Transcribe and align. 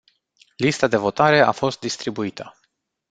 Lista 0.57 0.87
de 0.87 0.97
votare 0.97 1.39
a 1.41 1.51
fost 1.51 1.79
distribuită. 1.79 2.53